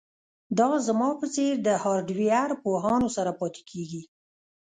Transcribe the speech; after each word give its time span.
دا 0.59 0.69
زما 0.87 1.09
په 1.19 1.25
څیر 1.35 1.53
د 1.61 1.69
هارډویر 1.83 2.49
پوهانو 2.63 3.07
سره 3.17 3.31
پاتې 3.39 3.61
کیږي 3.69 4.01